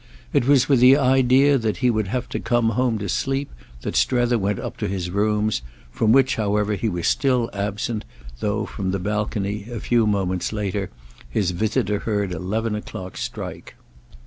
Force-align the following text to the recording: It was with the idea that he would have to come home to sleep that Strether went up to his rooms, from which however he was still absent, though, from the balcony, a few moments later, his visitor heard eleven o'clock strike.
It 0.33 0.47
was 0.47 0.67
with 0.67 0.79
the 0.79 0.97
idea 0.97 1.59
that 1.59 1.77
he 1.85 1.91
would 1.91 2.07
have 2.07 2.27
to 2.29 2.39
come 2.39 2.69
home 2.69 2.97
to 2.97 3.07
sleep 3.07 3.51
that 3.83 3.95
Strether 3.95 4.39
went 4.39 4.57
up 4.57 4.75
to 4.77 4.87
his 4.87 5.11
rooms, 5.11 5.61
from 5.91 6.11
which 6.11 6.37
however 6.37 6.73
he 6.73 6.89
was 6.89 7.07
still 7.07 7.51
absent, 7.53 8.03
though, 8.39 8.65
from 8.65 8.89
the 8.89 8.97
balcony, 8.99 9.67
a 9.71 9.79
few 9.79 10.07
moments 10.07 10.51
later, 10.51 10.89
his 11.29 11.51
visitor 11.51 11.99
heard 11.99 12.31
eleven 12.31 12.73
o'clock 12.73 13.15
strike. 13.15 13.75